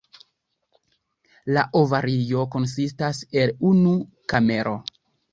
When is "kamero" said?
4.33-4.73